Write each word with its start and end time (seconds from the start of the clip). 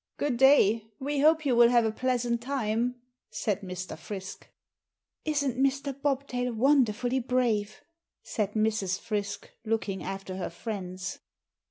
"Good 0.17 0.35
day. 0.37 0.87
We 0.97 1.19
hope 1.19 1.45
you 1.45 1.55
will 1.55 1.69
have 1.69 1.85
a 1.85 1.91
pleasant 1.91 2.41
time," 2.41 2.95
said 3.29 3.61
Mr. 3.61 3.95
Frisk. 3.95 4.47
"Isn't 5.25 5.59
Mr. 5.61 5.93
Bobtail 6.01 6.53
wonderfully 6.53 7.19
brave?" 7.19 7.83
said 8.23 8.53
Mrs. 8.53 8.99
Frisk, 8.99 9.51
looking 9.63 10.01
after 10.01 10.37
her 10.37 10.49
friends. 10.49 11.19